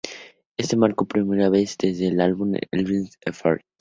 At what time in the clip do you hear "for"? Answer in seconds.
3.33-3.51